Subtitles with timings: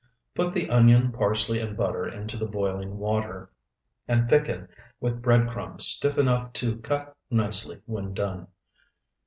[0.33, 3.51] Put the onion, parsley, and butter into the boiling water,
[4.07, 4.67] and thicken
[4.99, 8.47] with bread crumbs stiff enough to cut nicely when done.